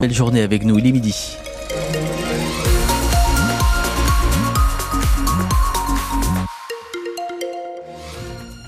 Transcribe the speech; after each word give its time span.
Belle 0.00 0.14
journée 0.14 0.42
avec 0.42 0.64
nous, 0.64 0.78
il 0.78 0.86
est 0.86 0.92
midi. 0.92 1.36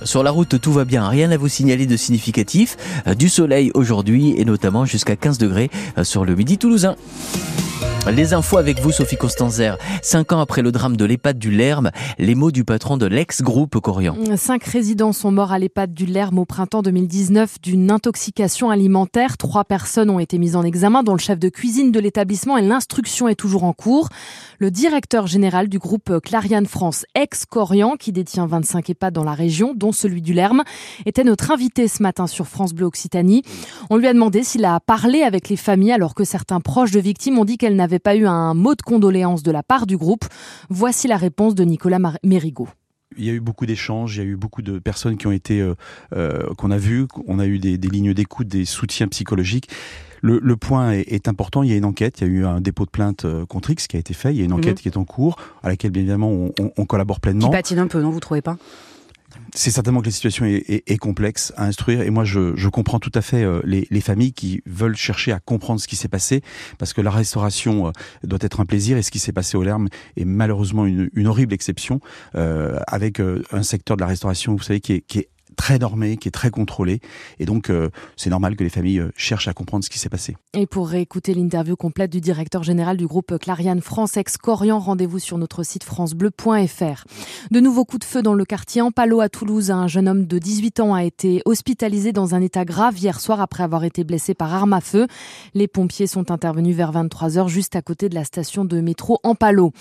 Sur 0.03 0.25
la 0.25 0.33
route, 0.33 0.61
tout 0.61 0.73
va 0.73 0.85
bien, 0.85 1.09
rien 1.09 1.31
à 1.31 1.37
vous 1.37 1.47
signaler 1.47 1.87
de 1.87 1.97
significatif. 1.97 2.77
Euh, 3.07 3.15
du 3.15 3.29
soleil 3.29 3.71
aujourd'hui 3.75 4.35
et 4.39 4.45
notamment 4.45 4.85
jusqu'à 4.85 5.15
15 5.15 5.39
degrés 5.39 5.71
euh, 5.99 6.03
sur 6.03 6.25
le 6.25 6.35
midi 6.35 6.59
toulousain. 6.59 6.97
Les 8.09 8.33
infos 8.33 8.57
avec 8.57 8.81
vous, 8.81 8.93
Sophie 8.93 9.17
Costanzer. 9.17 9.77
Cinq 10.03 10.33
ans 10.33 10.41
après 10.41 10.63
le 10.63 10.73
drame 10.73 10.97
de 10.97 11.05
l'EHPAD 11.05 11.39
du 11.39 11.51
Lerme, 11.51 11.91
les 12.19 12.35
mots 12.35 12.51
du 12.51 12.65
patron 12.65 12.97
de 12.97 13.05
l'ex-groupe 13.07 13.79
Corian. 13.79 14.17
Cinq 14.37 14.65
résidents 14.65 15.13
sont 15.13 15.31
morts 15.31 15.53
à 15.53 15.59
l'EHPAD 15.59 15.93
du 15.93 16.07
Lerme 16.07 16.39
au 16.39 16.47
printemps 16.47 16.81
2019 16.81 17.61
d'une 17.61 17.91
intoxication 17.91 18.71
alimentaire. 18.71 19.37
Trois 19.37 19.65
personnes 19.65 20.09
ont 20.09 20.19
été 20.19 20.39
mises 20.39 20.57
en 20.57 20.63
examen, 20.63 21.03
dont 21.03 21.13
le 21.13 21.19
chef 21.19 21.39
de 21.39 21.51
cuisine 21.51 21.93
de 21.93 22.01
l'établissement 22.01 22.57
et 22.57 22.63
l'instruction 22.63 23.29
est 23.29 23.35
toujours 23.35 23.65
en 23.65 23.75
cours. 23.75 24.09
Le 24.59 24.71
directeur 24.71 25.27
général 25.27 25.69
du 25.69 25.79
groupe 25.79 26.21
Clariane 26.21 26.67
France, 26.67 27.05
ex-Corian, 27.15 27.97
qui 27.97 28.13
détient 28.13 28.47
25 28.47 28.91
EHPAD 28.91 29.15
dans 29.15 29.25
la 29.25 29.35
région, 29.35 29.75
dont 29.77 29.93
celui 29.93 30.23
du 30.23 30.33
Lerme, 30.33 30.65
était 31.07 31.25
notre 31.25 31.51
invité 31.51 31.87
ce 31.87 32.03
matin 32.03 32.27
sur 32.27 32.49
France 32.49 32.73
Bleu 32.73 32.87
Occitanie. 32.87 33.43
On 33.91 33.97
lui 33.99 34.09
a 34.09 34.13
demandé 34.15 34.43
s'il 34.43 34.65
a 34.65 34.81
parlé 34.81 35.23
avec 35.23 35.49
les 35.49 35.57
familles 35.57 35.93
alors 35.93 36.15
que 36.15 36.25
certains 36.25 36.61
proches 36.61 36.93
de 36.93 37.01
victimes 37.01 37.39
ont 37.39 37.45
dit 37.45 37.59
qu'elles 37.59 37.77
n'avaient 37.77 37.90
pas 37.99 38.17
eu 38.17 38.27
un 38.27 38.55
mot 38.55 38.75
de 38.75 38.83
condoléance 38.83 39.43
de 39.43 39.51
la 39.51 39.63
part 39.63 39.87
du 39.87 39.97
groupe. 39.97 40.25
Voici 40.69 41.09
la 41.09 41.17
réponse 41.17 41.55
de 41.55 41.65
Nicolas 41.65 41.99
Mérigot. 42.23 42.69
Il 43.17 43.25
y 43.25 43.31
a 43.31 43.33
eu 43.33 43.41
beaucoup 43.41 43.67
d'échanges, 43.67 44.17
il 44.17 44.19
y 44.19 44.23
a 44.23 44.25
eu 44.25 44.37
beaucoup 44.37 44.63
de 44.63 44.79
personnes 44.79 45.17
qui 45.17 45.27
ont 45.27 45.33
été, 45.33 45.61
euh, 45.61 45.75
euh, 46.15 46.55
qu'on 46.57 46.71
a 46.71 46.79
vues, 46.79 47.07
on 47.27 47.41
a 47.41 47.47
eu 47.47 47.59
des, 47.59 47.77
lignes 47.77 48.15
d'écoute, 48.15 48.47
des 48.47 48.65
soutiens 48.65 49.09
psychologiques. 49.09 49.69
Le, 50.23 50.57
point 50.57 50.93
est, 50.93 51.29
important, 51.29 51.63
il 51.63 51.71
y 51.71 51.73
a 51.73 51.77
une 51.77 51.87
enquête, 51.87 52.21
il 52.21 52.27
y 52.27 52.31
a 52.31 52.33
eu 52.33 52.45
un 52.45 52.61
dépôt 52.61 52.85
de 52.85 52.91
plainte 52.91 53.25
euh, 53.25 53.47
contre 53.47 53.71
X 53.71 53.87
qui 53.87 53.97
a 53.97 53.99
été 53.99 54.15
fait, 54.15 54.33
il 54.33 54.39
y 54.39 54.43
a 54.43 54.45
une 54.45 54.53
enquête 54.53 54.77
mhm. 54.77 54.83
qui 54.83 54.89
est 54.89 54.97
en 54.99 55.05
cours, 55.05 55.37
à 55.63 55.69
laquelle 55.69 55.91
bien 55.91 56.03
évidemment 56.03 56.31
on, 56.31 56.53
on 56.77 56.85
collabore 56.85 57.21
pleinement. 57.21 57.47
Qui 57.47 57.53
patine 57.53 57.79
un 57.79 57.87
peu, 57.87 58.01
non, 58.03 58.11
vous 58.11 58.21
trouvez 58.21 58.43
pas? 58.43 58.59
C'est 59.55 59.71
certainement 59.71 60.01
que 60.01 60.07
la 60.07 60.13
situation 60.13 60.45
est, 60.47 60.99
complexe 60.99 61.53
à 61.57 61.65
instruire 61.65 62.03
et 62.03 62.11
moi 62.11 62.25
je, 62.25 62.69
comprends 62.69 62.99
tout 62.99 63.13
à 63.15 63.23
fait 63.23 63.43
euh, 63.43 63.61
les, 63.65 64.01
familles 64.01 64.33
qui 64.33 64.63
veulent 64.67 64.97
chercher 64.97 65.33
à 65.33 65.41
comprendre 65.41 65.81
ce 65.81 65.89
qui 65.89 65.97
s'est 65.97 66.09
passé 66.09 66.43
parce 66.79 66.93
que 66.93 67.01
la 67.01 67.11
restauration 67.11 67.89
euh, 67.89 67.91
doit 68.23 68.39
être 68.43 68.61
un 68.61 68.67
plaisir 68.67 68.97
et 68.97 69.03
ce 69.03 69.11
qui 69.11 69.19
s'est 69.19 69.33
passé 69.33 69.57
au 69.57 69.63
Lerme 69.63 69.89
est 70.17 70.25
malheureusement 70.25 70.87
une, 70.87 71.27
horrible 71.27 71.55
exception 71.55 72.01
euh, 72.35 72.79
avec 72.87 73.21
un 73.21 73.63
secteur 73.63 73.97
de 73.97 74.03
la 74.03 74.09
restauration 74.09 74.57
vous 74.57 74.63
savez 74.63 74.81
qui 74.81 74.95
est, 74.95 75.01
qui 75.01 75.21
est 75.21 75.29
très 75.57 75.79
normé, 75.79 76.17
qui 76.17 76.29
est 76.29 76.33
très 76.33 76.51
contrôlé. 76.51 77.01
Et 77.39 77.45
donc, 77.45 77.71
euh, 77.71 77.91
c'est 78.17 78.31
normal 78.31 78.57
que 78.57 78.65
les 78.65 78.71
familles 78.71 79.01
euh, 79.01 79.13
cherchent 79.17 79.49
à 79.49 79.53
comprendre 79.53 79.85
ce 79.85 79.91
qui 79.91 79.99
s'est 79.99 80.09
passé. 80.09 80.37
Et 80.55 80.67
pour 80.67 80.89
réécouter 80.89 81.35
l'interview 81.35 81.77
complète 81.77 82.11
du 82.11 82.21
directeur 82.21 82.63
général 82.63 82.97
du 82.97 83.07
groupe 83.07 83.39
Clariane 83.39 83.81
France 83.81 84.17
ex-Corian, 84.17 84.79
rendez-vous 84.79 85.19
sur 85.19 85.39
notre 85.39 85.63
site 85.63 85.85
francebleu.fr. 85.85 87.05
De 87.51 87.61
nouveaux 87.61 87.85
coups 87.85 88.01
de 88.01 88.11
feu 88.11 88.23
dans 88.23 88.35
le 88.35 88.45
quartier 88.45 88.83
Ampalo 88.83 89.21
à 89.21 89.29
Toulouse. 89.29 89.71
Un 89.71 89.87
jeune 89.87 90.09
homme 90.09 90.27
de 90.27 90.39
18 90.39 90.81
ans 90.81 90.95
a 90.95 91.05
été 91.05 91.43
hospitalisé 91.45 92.13
dans 92.13 92.35
un 92.35 92.41
état 92.41 92.65
grave 92.65 92.99
hier 92.99 93.21
soir 93.21 93.41
après 93.41 93.63
avoir 93.63 93.85
été 93.85 94.05
blessé 94.05 94.35
par 94.35 94.53
arme 94.55 94.73
à 94.73 94.81
feu. 94.81 95.07
Les 95.55 95.69
pompiers 95.69 96.07
sont 96.07 96.31
intervenus 96.31 96.77
vers 96.77 96.93
23h 96.93 97.49
juste 97.49 97.77
à 97.77 97.83
côté 97.83 98.09
de 98.09 98.15
la 98.15 98.25
station 98.25 98.65
de 98.65 98.81
métro 98.81 99.19
Ampalo. 99.23 99.73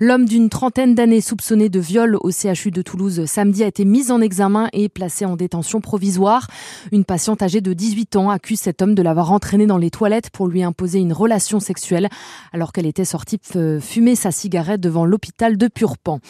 L'homme 0.00 0.26
d'une 0.26 0.48
trentaine 0.48 0.94
d'années 0.94 1.20
soupçonné 1.20 1.68
de 1.68 1.80
viol 1.80 2.16
au 2.20 2.30
CHU 2.30 2.70
de 2.70 2.82
Toulouse 2.82 3.24
samedi 3.26 3.62
a 3.62 3.66
été 3.66 3.84
mis 3.84 4.10
en 4.10 4.20
examen 4.20 4.68
et 4.72 4.88
placé 4.88 5.13
en 5.22 5.36
détention 5.36 5.80
provisoire. 5.80 6.48
Une 6.90 7.04
patiente 7.04 7.42
âgée 7.42 7.60
de 7.60 7.72
18 7.72 8.16
ans 8.16 8.30
accuse 8.30 8.58
cet 8.58 8.82
homme 8.82 8.94
de 8.94 9.02
l'avoir 9.02 9.30
entraîné 9.30 9.66
dans 9.66 9.78
les 9.78 9.90
toilettes 9.90 10.30
pour 10.30 10.48
lui 10.48 10.62
imposer 10.64 10.98
une 10.98 11.12
relation 11.12 11.60
sexuelle 11.60 12.08
alors 12.52 12.72
qu'elle 12.72 12.86
était 12.86 13.04
sortie 13.04 13.38
fumer 13.80 14.16
sa 14.16 14.32
cigarette 14.32 14.80
devant 14.80 15.04
l'hôpital 15.04 15.56
de 15.56 15.68
Purpan. 15.68 16.20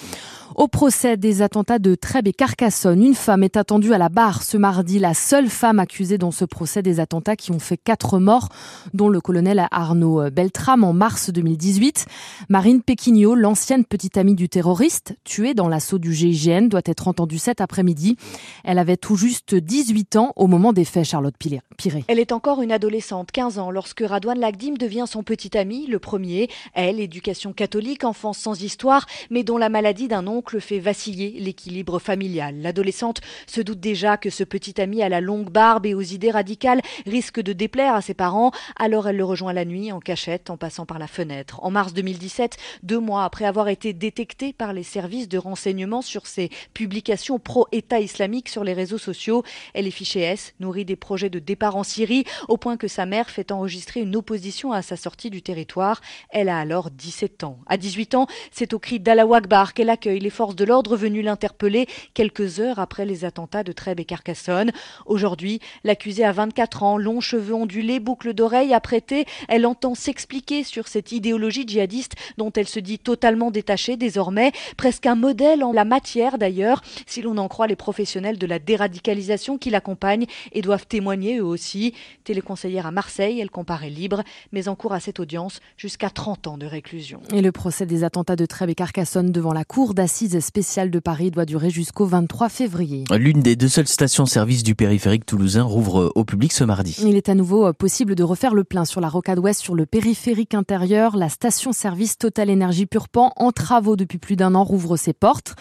Au 0.56 0.68
procès 0.68 1.16
des 1.16 1.42
attentats 1.42 1.80
de 1.80 1.96
Trèbes 1.96 2.28
et 2.28 2.32
Carcassonne, 2.32 3.02
une 3.02 3.16
femme 3.16 3.42
est 3.42 3.56
attendue 3.56 3.92
à 3.92 3.98
la 3.98 4.08
barre 4.08 4.44
ce 4.44 4.56
mardi, 4.56 5.00
la 5.00 5.12
seule 5.12 5.48
femme 5.48 5.80
accusée 5.80 6.16
dans 6.16 6.30
ce 6.30 6.44
procès 6.44 6.80
des 6.80 7.00
attentats 7.00 7.34
qui 7.34 7.50
ont 7.50 7.58
fait 7.58 7.76
quatre 7.76 8.20
morts, 8.20 8.50
dont 8.92 9.08
le 9.08 9.20
colonel 9.20 9.66
Arnaud 9.72 10.30
Beltram 10.30 10.84
en 10.84 10.92
mars 10.92 11.30
2018. 11.30 12.06
Marine 12.48 12.82
Péquignot, 12.82 13.34
l'ancienne 13.34 13.84
petite 13.84 14.16
amie 14.16 14.36
du 14.36 14.48
terroriste, 14.48 15.16
tuée 15.24 15.54
dans 15.54 15.66
l'assaut 15.66 15.98
du 15.98 16.14
GIGN, 16.14 16.68
doit 16.68 16.82
être 16.84 17.08
entendue 17.08 17.38
cet 17.38 17.60
après-midi. 17.60 18.16
Elle 18.62 18.78
avait 18.78 18.96
tout 18.96 19.16
juste 19.16 19.56
18 19.56 20.14
ans 20.14 20.32
au 20.36 20.46
moment 20.46 20.72
des 20.72 20.84
faits, 20.84 21.04
Charlotte 21.04 21.34
Piré. 21.36 21.62
Elle 22.06 22.20
est 22.20 22.30
encore 22.30 22.62
une 22.62 22.70
adolescente, 22.70 23.32
15 23.32 23.58
ans, 23.58 23.72
lorsque 23.72 24.04
Radouane 24.06 24.38
Lagdim 24.38 24.74
devient 24.74 25.06
son 25.08 25.24
petit 25.24 25.58
ami, 25.58 25.88
le 25.88 25.98
premier. 25.98 26.48
Elle, 26.74 27.00
éducation 27.00 27.52
catholique, 27.52 28.04
enfance 28.04 28.38
sans 28.38 28.62
histoire, 28.62 29.06
mais 29.30 29.42
dont 29.42 29.58
la 29.58 29.68
maladie 29.68 30.06
d'un 30.06 30.28
oncle 30.28 30.43
fait 30.60 30.78
vaciller 30.78 31.38
l'équilibre 31.38 31.98
familial. 31.98 32.60
L'adolescente 32.60 33.20
se 33.46 33.60
doute 33.60 33.80
déjà 33.80 34.16
que 34.16 34.30
ce 34.30 34.44
petit 34.44 34.80
ami 34.80 35.02
à 35.02 35.08
la 35.08 35.20
longue 35.20 35.50
barbe 35.50 35.86
et 35.86 35.94
aux 35.94 36.00
idées 36.00 36.30
radicales 36.30 36.80
risque 37.06 37.40
de 37.40 37.52
déplaire 37.52 37.94
à 37.94 38.02
ses 38.02 38.14
parents, 38.14 38.52
alors 38.76 39.08
elle 39.08 39.16
le 39.16 39.24
rejoint 39.24 39.52
la 39.52 39.64
nuit 39.64 39.92
en 39.92 40.00
cachette 40.00 40.50
en 40.50 40.56
passant 40.56 40.86
par 40.86 40.98
la 40.98 41.06
fenêtre. 41.06 41.60
En 41.62 41.70
mars 41.70 41.92
2017, 41.92 42.56
deux 42.82 43.00
mois 43.00 43.24
après 43.24 43.44
avoir 43.44 43.68
été 43.68 43.92
détectée 43.92 44.52
par 44.52 44.72
les 44.72 44.82
services 44.82 45.28
de 45.28 45.38
renseignement 45.38 46.02
sur 46.02 46.26
ses 46.26 46.50
publications 46.72 47.38
pro-État 47.38 48.00
islamique 48.00 48.48
sur 48.48 48.64
les 48.64 48.72
réseaux 48.72 48.98
sociaux, 48.98 49.42
elle 49.74 49.86
est 49.86 49.90
fichée 49.90 50.20
S, 50.20 50.54
nourrie 50.60 50.84
des 50.84 50.96
projets 50.96 51.30
de 51.30 51.38
départ 51.38 51.76
en 51.76 51.82
Syrie, 51.82 52.24
au 52.48 52.56
point 52.56 52.76
que 52.76 52.88
sa 52.88 53.06
mère 53.06 53.30
fait 53.30 53.52
enregistrer 53.52 54.00
une 54.00 54.16
opposition 54.16 54.72
à 54.72 54.82
sa 54.82 54.96
sortie 54.96 55.30
du 55.30 55.42
territoire. 55.42 56.00
Elle 56.30 56.48
a 56.48 56.58
alors 56.58 56.90
17 56.90 57.44
ans. 57.44 57.58
À 57.66 57.76
18 57.76 58.14
ans, 58.14 58.26
c'est 58.50 58.72
au 58.74 58.78
cri 58.78 59.00
d'Allah 59.00 59.26
Akbar 59.32 59.74
qu'elle 59.74 59.90
accueille 59.90 60.20
les 60.20 60.30
forces 60.34 60.56
de 60.56 60.64
l'ordre 60.64 60.96
venues 60.96 61.22
l'interpeller 61.22 61.86
quelques 62.12 62.60
heures 62.60 62.78
après 62.78 63.06
les 63.06 63.24
attentats 63.24 63.62
de 63.62 63.72
Trèbes 63.72 64.00
et 64.00 64.04
Carcassonne. 64.04 64.72
Aujourd'hui, 65.06 65.60
l'accusée 65.84 66.24
a 66.24 66.32
24 66.32 66.82
ans, 66.82 66.98
longs 66.98 67.20
cheveux 67.20 67.54
ondulés, 67.54 68.00
boucles 68.00 68.34
d'oreilles 68.34 68.74
apprêtées. 68.74 69.24
Elle 69.48 69.64
entend 69.64 69.94
s'expliquer 69.94 70.64
sur 70.64 70.88
cette 70.88 71.12
idéologie 71.12 71.66
djihadiste 71.66 72.14
dont 72.36 72.52
elle 72.52 72.68
se 72.68 72.80
dit 72.80 72.98
totalement 72.98 73.50
détachée 73.50 73.96
désormais, 73.96 74.52
presque 74.76 75.06
un 75.06 75.14
modèle 75.14 75.62
en 75.62 75.72
la 75.72 75.84
matière 75.84 76.36
d'ailleurs, 76.36 76.82
si 77.06 77.22
l'on 77.22 77.38
en 77.38 77.48
croit 77.48 77.66
les 77.66 77.76
professionnels 77.76 78.38
de 78.38 78.46
la 78.46 78.58
déradicalisation 78.58 79.56
qui 79.56 79.70
l'accompagnent 79.70 80.26
et 80.52 80.60
doivent 80.60 80.86
témoigner 80.86 81.38
eux 81.38 81.44
aussi. 81.44 81.94
Téléconseillère 82.24 82.86
à 82.86 82.90
Marseille, 82.90 83.40
elle 83.40 83.50
comparaît 83.50 83.90
libre, 83.90 84.22
mais 84.52 84.68
en 84.68 84.74
cours 84.74 84.92
à 84.92 85.00
cette 85.00 85.20
audience 85.20 85.60
jusqu'à 85.76 86.10
30 86.10 86.46
ans 86.48 86.58
de 86.58 86.66
réclusion. 86.66 87.20
Et 87.32 87.42
le 87.42 87.52
procès 87.52 87.86
des 87.86 88.02
attentats 88.04 88.36
de 88.36 88.46
Trèbes 88.46 88.70
et 88.70 88.74
Carcassonne 88.74 89.30
devant 89.30 89.52
la 89.52 89.64
cour 89.64 89.94
d'assises 89.94 90.23
spéciale 90.40 90.90
de 90.90 90.98
Paris 90.98 91.30
doit 91.30 91.44
durer 91.44 91.70
jusqu'au 91.70 92.06
23 92.06 92.48
février. 92.48 93.04
L'une 93.16 93.40
des 93.40 93.56
deux 93.56 93.68
seules 93.68 93.88
stations-service 93.88 94.62
du 94.62 94.74
périphérique 94.74 95.26
toulousain 95.26 95.62
rouvre 95.62 96.12
au 96.14 96.24
public 96.24 96.52
ce 96.52 96.64
mardi. 96.64 96.96
Il 97.02 97.16
est 97.16 97.28
à 97.28 97.34
nouveau 97.34 97.66
euh, 97.66 97.72
possible 97.72 98.14
de 98.14 98.22
refaire 98.22 98.54
le 98.54 98.64
plein 98.64 98.84
sur 98.84 99.00
la 99.00 99.08
rocade 99.08 99.38
ouest 99.38 99.60
sur 99.60 99.74
le 99.74 99.86
périphérique 99.86 100.54
intérieur. 100.54 101.16
La 101.16 101.28
station-service 101.28 102.18
Total 102.18 102.50
Énergie 102.50 102.86
Purpan, 102.86 103.32
en 103.36 103.52
travaux 103.52 103.96
depuis 103.96 104.18
plus 104.18 104.36
d'un 104.36 104.54
an, 104.54 104.64
rouvre 104.64 104.96
ses 104.96 105.12
portes. 105.12 105.54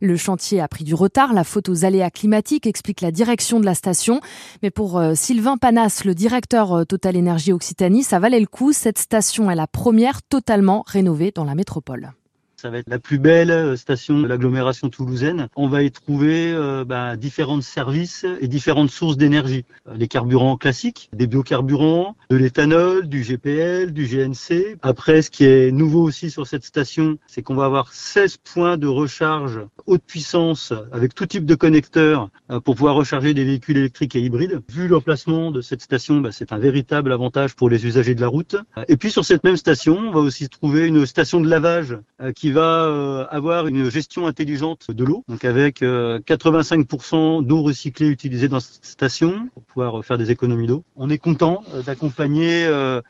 Le 0.00 0.16
chantier 0.16 0.60
a 0.60 0.68
pris 0.68 0.84
du 0.84 0.94
retard, 0.94 1.32
la 1.32 1.44
faute 1.44 1.68
aux 1.68 1.84
aléas 1.84 2.10
climatiques, 2.10 2.66
explique 2.66 3.00
la 3.00 3.10
direction 3.10 3.60
de 3.60 3.64
la 3.64 3.74
station. 3.74 4.20
Mais 4.62 4.70
pour 4.70 4.98
euh, 4.98 5.14
Sylvain 5.14 5.56
Panas, 5.56 6.02
le 6.04 6.14
directeur 6.14 6.72
euh, 6.72 6.84
Total 6.84 7.16
Énergie 7.16 7.52
Occitanie, 7.52 8.02
ça 8.02 8.18
valait 8.18 8.40
le 8.40 8.46
coup. 8.46 8.72
Cette 8.72 8.98
station 8.98 9.50
est 9.50 9.56
la 9.56 9.66
première 9.66 10.22
totalement 10.22 10.84
rénovée 10.86 11.32
dans 11.34 11.44
la 11.44 11.54
métropole 11.54 12.12
ça 12.64 12.70
va 12.70 12.78
être 12.78 12.88
la 12.88 12.98
plus 12.98 13.18
belle 13.18 13.50
euh, 13.50 13.76
station 13.76 14.20
de 14.20 14.26
l'agglomération 14.26 14.88
toulousaine. 14.88 15.48
On 15.54 15.68
va 15.68 15.82
y 15.82 15.90
trouver 15.90 16.50
euh, 16.50 16.82
bah, 16.86 17.14
différents 17.14 17.60
services 17.60 18.24
et 18.40 18.48
différentes 18.48 18.88
sources 18.88 19.18
d'énergie. 19.18 19.66
Euh, 19.86 19.92
les 19.98 20.08
carburants 20.08 20.56
classiques, 20.56 21.10
des 21.12 21.26
biocarburants, 21.26 22.16
de 22.30 22.36
l'éthanol, 22.36 23.06
du 23.06 23.20
GPL, 23.22 23.92
du 23.92 24.06
GNC. 24.06 24.78
Après, 24.80 25.20
ce 25.20 25.30
qui 25.30 25.44
est 25.44 25.72
nouveau 25.72 26.02
aussi 26.04 26.30
sur 26.30 26.46
cette 26.46 26.64
station, 26.64 27.18
c'est 27.26 27.42
qu'on 27.42 27.54
va 27.54 27.66
avoir 27.66 27.92
16 27.92 28.38
points 28.38 28.78
de 28.78 28.86
recharge 28.86 29.60
haute 29.84 30.04
puissance 30.06 30.72
avec 30.90 31.14
tout 31.14 31.26
type 31.26 31.44
de 31.44 31.54
connecteurs 31.54 32.30
pour 32.64 32.76
pouvoir 32.76 32.94
recharger 32.94 33.34
des 33.34 33.44
véhicules 33.44 33.76
électriques 33.76 34.16
et 34.16 34.20
hybrides. 34.20 34.62
Vu 34.70 34.88
l'emplacement 34.88 35.50
de 35.50 35.60
cette 35.60 35.82
station, 35.82 36.22
bah, 36.22 36.30
c'est 36.32 36.50
un 36.50 36.58
véritable 36.58 37.12
avantage 37.12 37.56
pour 37.56 37.68
les 37.68 37.84
usagers 37.84 38.14
de 38.14 38.22
la 38.22 38.28
route. 38.28 38.56
Et 38.88 38.96
puis 38.96 39.10
sur 39.10 39.26
cette 39.26 39.44
même 39.44 39.58
station, 39.58 39.98
on 39.98 40.12
va 40.12 40.20
aussi 40.20 40.48
trouver 40.48 40.86
une 40.86 41.04
station 41.04 41.42
de 41.42 41.48
lavage 41.50 41.98
qui 42.34 42.53
va 42.54 42.84
euh, 42.84 43.26
avoir 43.30 43.66
une 43.66 43.90
gestion 43.90 44.26
intelligente 44.26 44.90
de 44.90 45.04
l'eau, 45.04 45.24
donc 45.28 45.44
avec 45.44 45.82
85% 45.82 47.40
euh, 47.40 47.42
d'eau 47.42 47.62
recyclée 47.62 48.08
utilisée 48.08 48.48
dans 48.48 48.60
cette 48.60 48.84
station 48.84 49.48
pour 49.52 49.62
pouvoir 49.64 49.98
euh, 49.98 50.02
faire 50.02 50.16
des 50.16 50.30
économies 50.30 50.66
d'eau. 50.66 50.84
On 50.96 51.10
est 51.10 51.18
content 51.18 51.62
d'accompagner 51.84 52.68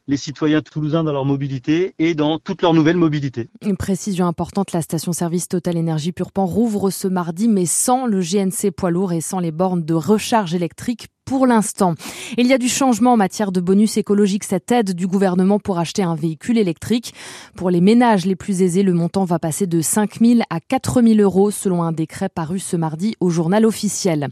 les 0.08 0.16
citoyens 0.16 0.62
toulousains 0.62 1.04
dans 1.04 1.12
leur 1.12 1.24
mobilité 1.24 1.94
et 1.98 2.14
dans 2.14 2.38
toute 2.38 2.62
leur 2.62 2.74
nouvelle 2.74 2.96
mobilité. 2.96 3.48
Une 3.62 3.76
précision 3.76 4.26
importante, 4.26 4.72
la 4.72 4.82
station-service 4.82 5.48
Total 5.48 5.76
Énergie 5.76 6.12
Purpan 6.12 6.46
rouvre 6.46 6.90
ce 6.90 7.06
mardi, 7.06 7.46
mais 7.48 7.66
sans 7.66 8.06
le 8.06 8.20
GNC 8.20 8.70
poids 8.70 8.90
lourd 8.90 9.12
et 9.12 9.20
sans 9.20 9.40
les 9.40 9.52
bornes 9.52 9.84
de 9.84 9.94
recharge 9.94 10.54
électrique 10.54 11.08
pour 11.24 11.46
l'instant. 11.46 11.94
Il 12.36 12.46
y 12.46 12.52
a 12.52 12.58
du 12.58 12.68
changement 12.68 13.12
en 13.12 13.16
matière 13.16 13.52
de 13.52 13.60
bonus 13.60 13.96
écologique, 13.96 14.44
cette 14.44 14.70
aide 14.72 14.92
du 14.92 15.06
gouvernement 15.06 15.58
pour 15.58 15.78
acheter 15.78 16.02
un 16.02 16.14
véhicule 16.14 16.58
électrique. 16.58 17.14
Pour 17.56 17.70
les 17.70 17.80
ménages 17.80 18.26
les 18.26 18.36
plus 18.36 18.62
aisés, 18.62 18.82
le 18.82 18.92
montant 18.92 19.24
va 19.24 19.38
passer 19.38 19.66
de 19.66 19.80
5 19.80 20.20
000 20.20 20.40
à 20.50 20.60
4 20.60 21.02
000 21.02 21.20
euros 21.20 21.50
selon 21.50 21.82
un 21.82 21.92
décret 21.92 22.28
paru 22.28 22.58
ce 22.58 22.76
mardi 22.76 23.14
au 23.20 23.30
journal 23.30 23.64
officiel. 23.64 24.28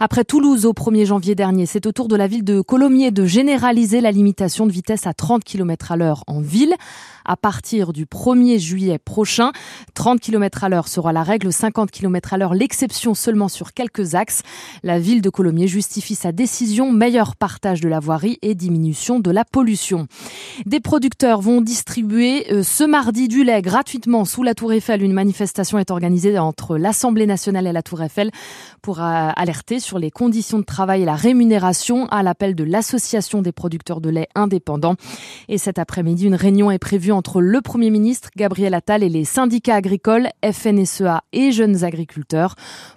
Après 0.00 0.24
Toulouse 0.24 0.66
au 0.66 0.72
1er 0.72 1.06
janvier 1.06 1.34
dernier, 1.34 1.66
c'est 1.66 1.86
au 1.86 1.92
tour 1.92 2.08
de 2.08 2.16
la 2.16 2.26
ville 2.26 2.44
de 2.44 2.60
Colomiers 2.60 3.10
de 3.10 3.24
généraliser 3.24 4.00
la 4.00 4.10
limitation 4.10 4.66
de 4.66 4.72
vitesse 4.72 5.06
à 5.06 5.14
30 5.14 5.44
km 5.44 5.92
à 5.92 5.96
l'heure 5.96 6.24
en 6.26 6.40
ville. 6.40 6.74
À 7.24 7.38
partir 7.38 7.94
du 7.94 8.04
1er 8.04 8.58
juillet 8.58 8.98
prochain, 8.98 9.52
30 9.94 10.20
km 10.20 10.64
à 10.64 10.68
l'heure 10.68 10.88
sera 10.88 11.12
la 11.12 11.22
règle, 11.22 11.50
50 11.52 11.90
km 11.90 12.34
à 12.34 12.38
l'heure 12.38 12.52
l'exception 12.52 13.14
seulement 13.14 13.48
sur 13.48 13.72
quelques 13.72 14.14
axes. 14.14 14.42
La 14.82 14.98
ville 14.98 15.22
de 15.22 15.30
Colomiers 15.30 15.68
justifie 15.68 16.14
sa 16.14 16.32
décision, 16.34 16.92
meilleur 16.92 17.36
partage 17.36 17.80
de 17.80 17.88
la 17.88 18.00
voirie 18.00 18.38
et 18.42 18.54
diminution 18.54 19.20
de 19.20 19.30
la 19.30 19.44
pollution. 19.44 20.06
Des 20.66 20.80
producteurs 20.80 21.40
vont 21.40 21.60
distribuer 21.60 22.52
euh, 22.52 22.62
ce 22.62 22.84
mardi 22.84 23.28
du 23.28 23.44
lait 23.44 23.62
gratuitement 23.62 24.24
sous 24.24 24.42
la 24.42 24.54
Tour 24.54 24.72
Eiffel. 24.72 25.02
Une 25.02 25.12
manifestation 25.12 25.78
est 25.78 25.90
organisée 25.90 26.38
entre 26.38 26.76
l'Assemblée 26.76 27.26
nationale 27.26 27.66
et 27.66 27.72
la 27.72 27.82
Tour 27.82 28.02
Eiffel 28.02 28.30
pour 28.82 29.00
euh, 29.00 29.30
alerter 29.34 29.80
sur 29.80 29.98
les 29.98 30.10
conditions 30.10 30.58
de 30.58 30.64
travail 30.64 31.02
et 31.02 31.06
la 31.06 31.14
rémunération 31.14 32.06
à 32.08 32.22
l'appel 32.22 32.54
de 32.54 32.64
l'Association 32.64 33.40
des 33.40 33.52
producteurs 33.52 34.00
de 34.00 34.10
lait 34.10 34.28
indépendants. 34.34 34.96
Et 35.48 35.58
cet 35.58 35.78
après-midi, 35.78 36.26
une 36.26 36.34
réunion 36.34 36.70
est 36.70 36.78
prévue 36.78 37.12
entre 37.12 37.40
le 37.40 37.60
Premier 37.60 37.90
ministre 37.90 38.30
Gabriel 38.36 38.74
Attal 38.74 39.02
et 39.02 39.08
les 39.08 39.24
syndicats 39.24 39.76
agricoles, 39.76 40.28
FNSEA 40.44 41.22
et 41.32 41.52
jeunes 41.52 41.84
agriculteurs 41.84 42.56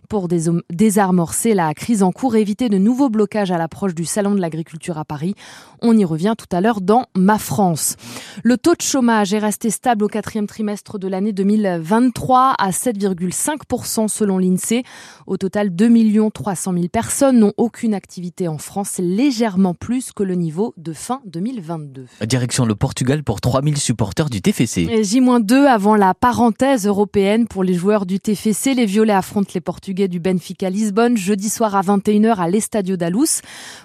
pour 0.10 0.28
désamorcer 0.30 1.54
la 1.54 1.74
crise 1.74 2.02
en 2.02 2.12
cours 2.12 2.36
et 2.36 2.42
éviter 2.42 2.70
de 2.70 2.78
nouveaux 2.78 3.10
blocages 3.10 3.27
à 3.36 3.58
l'approche 3.58 3.94
du 3.94 4.06
Salon 4.06 4.34
de 4.36 4.42
l'agriculture 4.42 4.98
à 4.98 5.06
Paris. 5.06 5.36
On 5.82 5.98
y 5.98 6.06
revient 6.06 6.34
tout 6.38 6.48
à 6.56 6.62
l'heure 6.62 6.82
dans 6.82 7.06
Ma 7.16 7.38
France. 7.38 7.96
Le 8.44 8.58
taux 8.58 8.74
de 8.74 8.82
chômage 8.82 9.34
est 9.34 9.40
resté 9.40 9.70
stable 9.70 10.06
au 10.06 10.08
quatrième 10.08 10.48
trimestre 10.48 10.98
de 10.98 11.08
l'année 11.08 11.34
2023 11.34 12.56
à 12.58 12.70
7,5% 12.72 14.08
selon 14.08 14.38
l'INSEE. 14.38 14.84
Au 15.28 15.38
total, 15.38 15.76
2 15.76 15.90
300 16.34 16.74
000 16.74 16.88
personnes 16.88 17.40
n'ont 17.40 17.54
aucune 17.58 17.94
activité 17.94 18.48
en 18.48 18.58
France, 18.58 19.00
légèrement 19.00 19.74
plus 19.74 20.12
que 20.12 20.24
le 20.24 20.36
niveau 20.36 20.74
de 20.78 20.94
fin 20.94 21.22
2022. 21.26 22.06
Direction 22.26 22.66
le 22.66 22.76
Portugal 22.76 23.24
pour 23.24 23.42
3000 23.42 23.78
supporters 23.78 24.30
du 24.30 24.42
TFC. 24.42 25.04
J-2 25.04 25.66
avant 25.66 25.96
la 25.96 26.14
parenthèse 26.14 26.88
européenne 26.88 27.48
pour 27.48 27.64
les 27.64 27.74
joueurs 27.74 28.06
du 28.06 28.20
TFC. 28.20 28.74
Les 28.74 28.86
Violets 28.86 29.14
affrontent 29.14 29.52
les 29.54 29.62
Portugais 29.62 30.08
du 30.08 30.20
Benfica 30.20 30.70
Lisbonne 30.70 31.18
jeudi 31.18 31.50
soir 31.50 31.76
à 31.76 31.82
21h 31.82 32.36
à 32.36 32.50
l'Estadio 32.50 32.98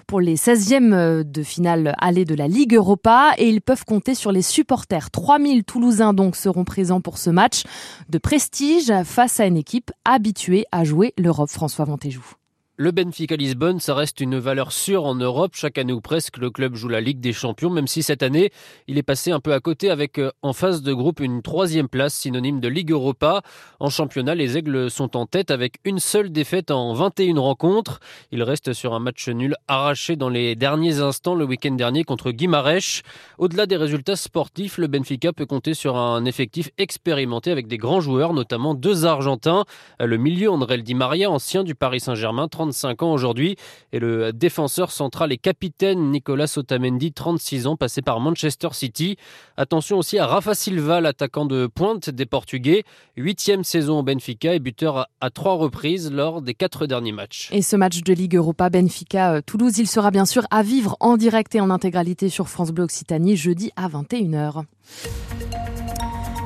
pour 0.07 0.21
les 0.21 0.35
16e 0.35 0.93
euh, 0.93 1.23
de 1.23 1.43
finale 1.43 1.95
aller 1.99 2.25
de 2.25 2.35
la 2.35 2.47
Ligue 2.47 2.75
Europa 2.75 3.31
et 3.37 3.49
ils 3.49 3.61
peuvent 3.61 3.85
compter 3.85 4.15
sur 4.15 4.31
les 4.31 4.41
supporters. 4.41 5.11
3000 5.11 5.63
Toulousains 5.63 6.13
donc 6.13 6.35
seront 6.35 6.63
présents 6.63 7.01
pour 7.01 7.17
ce 7.17 7.29
match 7.29 7.63
de 8.09 8.17
prestige 8.17 8.91
face 9.03 9.39
à 9.39 9.45
une 9.45 9.57
équipe 9.57 9.91
habituée 10.05 10.65
à 10.71 10.83
jouer 10.83 11.13
l'Europe. 11.17 11.49
François 11.49 11.85
Vantéjou. 11.85 12.42
Le 12.83 12.91
Benfica 12.91 13.37
Lisbonne, 13.37 13.79
ça 13.79 13.95
reste 13.95 14.19
une 14.19 14.37
valeur 14.37 14.73
sûre 14.73 15.05
en 15.05 15.15
Europe. 15.15 15.53
Chaque 15.55 15.77
année 15.77 15.93
ou 15.93 16.01
presque, 16.01 16.35
le 16.35 16.49
club 16.49 16.75
joue 16.75 16.89
la 16.89 16.99
Ligue 16.99 17.21
des 17.21 17.31
Champions, 17.31 17.69
même 17.69 17.87
si 17.87 18.03
cette 18.03 18.23
année, 18.23 18.51
il 18.89 18.97
est 18.97 19.03
passé 19.03 19.31
un 19.31 19.39
peu 19.39 19.53
à 19.53 19.61
côté 19.61 19.89
avec 19.89 20.19
euh, 20.19 20.33
en 20.41 20.51
phase 20.51 20.81
de 20.81 20.91
groupe 20.91 21.21
une 21.21 21.41
troisième 21.41 21.87
place, 21.87 22.13
synonyme 22.13 22.59
de 22.59 22.67
Ligue 22.67 22.91
Europa. 22.91 23.41
En 23.79 23.89
championnat, 23.89 24.35
les 24.35 24.57
Aigles 24.57 24.91
sont 24.91 25.15
en 25.15 25.25
tête 25.25 25.49
avec 25.49 25.77
une 25.85 25.99
seule 25.99 26.29
défaite 26.29 26.71
en 26.71 26.93
21 26.93 27.39
rencontres. 27.39 28.01
Ils 28.33 28.43
restent 28.43 28.73
sur 28.73 28.93
un 28.93 28.99
match 28.99 29.29
nul 29.29 29.55
arraché 29.69 30.17
dans 30.17 30.27
les 30.27 30.57
derniers 30.57 30.99
instants 30.99 31.35
le 31.35 31.45
week-end 31.45 31.75
dernier 31.75 32.03
contre 32.03 32.31
Guimarães. 32.31 33.01
Au-delà 33.37 33.65
des 33.65 33.77
résultats 33.77 34.17
sportifs, 34.17 34.77
le 34.77 34.87
Benfica 34.87 35.31
peut 35.31 35.45
compter 35.45 35.73
sur 35.73 35.95
un 35.95 36.25
effectif 36.25 36.69
expérimenté 36.77 37.49
avec 37.49 37.67
des 37.67 37.77
grands 37.77 38.01
joueurs, 38.01 38.33
notamment 38.33 38.73
deux 38.73 39.05
Argentins. 39.05 39.63
Le 40.01 40.17
milieu 40.17 40.51
André 40.51 40.79
Di 40.79 40.95
Maria, 40.95 41.31
ancien 41.31 41.63
du 41.63 41.75
Paris 41.75 42.01
Saint-Germain, 42.01 42.49
35 42.73 43.03
ans 43.03 43.13
aujourd'hui. 43.13 43.55
Et 43.91 43.99
le 43.99 44.33
défenseur 44.33 44.91
central 44.91 45.31
et 45.31 45.37
capitaine 45.37 46.11
Nicolas 46.11 46.51
Otamendi, 46.57 47.13
36 47.13 47.67
ans, 47.67 47.75
passé 47.77 48.01
par 48.01 48.19
Manchester 48.19 48.69
City. 48.71 49.17
Attention 49.57 49.97
aussi 49.99 50.17
à 50.17 50.25
Rafa 50.25 50.55
Silva, 50.55 50.99
l'attaquant 50.99 51.45
de 51.45 51.67
pointe 51.67 52.09
des 52.09 52.25
Portugais. 52.25 52.83
Huitième 53.15 53.63
saison 53.63 53.99
au 53.99 54.03
Benfica 54.03 54.55
et 54.55 54.59
buteur 54.59 55.07
à 55.21 55.29
trois 55.29 55.53
reprises 55.53 56.11
lors 56.11 56.41
des 56.41 56.55
quatre 56.55 56.87
derniers 56.87 57.11
matchs. 57.11 57.49
Et 57.51 57.61
ce 57.61 57.75
match 57.75 58.01
de 58.01 58.13
Ligue 58.13 58.35
Europa 58.35 58.69
Benfica-Toulouse, 58.69 59.77
il 59.77 59.87
sera 59.87 60.09
bien 60.09 60.25
sûr 60.25 60.45
à 60.49 60.63
vivre 60.63 60.97
en 60.99 61.15
direct 61.15 61.53
et 61.55 61.61
en 61.61 61.69
intégralité 61.69 62.29
sur 62.29 62.49
France 62.49 62.71
Bleu 62.71 62.85
Occitanie 62.85 63.37
jeudi 63.37 63.71
à 63.75 63.87
21h. 63.87 64.63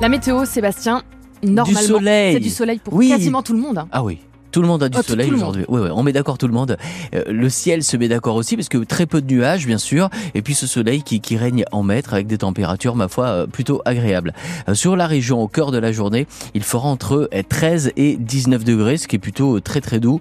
La 0.00 0.08
météo, 0.08 0.44
Sébastien, 0.44 1.02
normalement, 1.42 1.98
c'est 2.00 2.40
du 2.40 2.50
soleil 2.50 2.78
pour 2.78 3.00
quasiment 3.00 3.42
tout 3.42 3.54
le 3.54 3.60
monde. 3.60 3.86
Ah 3.90 4.04
oui. 4.04 4.20
Tout 4.58 4.62
le 4.62 4.68
monde 4.68 4.82
a 4.82 4.88
du 4.88 4.98
oh, 4.98 5.02
soleil 5.04 5.30
aujourd'hui. 5.32 5.64
Oui, 5.68 5.80
ouais, 5.80 5.90
on 5.92 6.02
met 6.02 6.12
d'accord 6.12 6.36
tout 6.36 6.48
le 6.48 6.52
monde. 6.52 6.76
Euh, 7.14 7.22
le 7.28 7.48
ciel 7.48 7.84
se 7.84 7.96
met 7.96 8.08
d'accord 8.08 8.34
aussi 8.34 8.56
parce 8.56 8.68
que 8.68 8.78
très 8.78 9.06
peu 9.06 9.22
de 9.22 9.32
nuages, 9.32 9.64
bien 9.68 9.78
sûr, 9.78 10.10
et 10.34 10.42
puis 10.42 10.56
ce 10.56 10.66
soleil 10.66 11.04
qui, 11.04 11.20
qui 11.20 11.36
règne 11.36 11.64
en 11.70 11.84
maître 11.84 12.12
avec 12.12 12.26
des 12.26 12.38
températures, 12.38 12.96
ma 12.96 13.06
foi, 13.06 13.26
euh, 13.26 13.46
plutôt 13.46 13.82
agréables. 13.84 14.34
Euh, 14.68 14.74
sur 14.74 14.96
la 14.96 15.06
région, 15.06 15.40
au 15.40 15.46
cœur 15.46 15.70
de 15.70 15.78
la 15.78 15.92
journée, 15.92 16.26
il 16.54 16.64
fera 16.64 16.88
entre 16.88 17.30
13 17.48 17.92
et 17.96 18.16
19 18.16 18.64
degrés, 18.64 18.96
ce 18.96 19.06
qui 19.06 19.14
est 19.14 19.20
plutôt 19.20 19.60
très 19.60 19.80
très 19.80 20.00
doux 20.00 20.20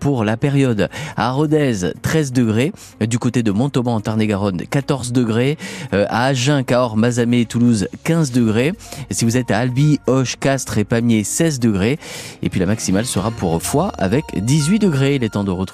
pour 0.00 0.22
la 0.22 0.36
période. 0.36 0.90
À 1.16 1.30
Rodez, 1.30 1.94
13 2.02 2.32
degrés. 2.32 2.74
Du 3.00 3.18
côté 3.18 3.42
de 3.42 3.52
Montauban, 3.52 3.94
en 3.94 4.00
Tarn-et-Garonne, 4.02 4.64
14 4.68 5.12
degrés. 5.12 5.56
À 5.92 6.26
Agen, 6.26 6.62
Cahors, 6.62 6.98
Mazamet, 6.98 7.46
Toulouse, 7.46 7.88
15 8.04 8.32
degrés. 8.32 8.74
Et 9.08 9.14
si 9.14 9.24
vous 9.24 9.38
êtes 9.38 9.50
à 9.50 9.60
Albi, 9.60 9.98
Hoche, 10.06 10.36
Castres 10.38 10.76
et 10.76 10.84
Pamiers, 10.84 11.24
16 11.24 11.58
degrés. 11.58 11.98
Et 12.42 12.50
puis 12.50 12.60
la 12.60 12.66
maximale 12.66 13.06
sera 13.06 13.30
pour 13.30 13.54
avec 13.86 14.44
18 14.44 14.78
degrés. 14.80 15.14
Il 15.16 15.24
est 15.24 15.30
temps 15.30 15.44
de 15.44 15.50
retrouver 15.50 15.66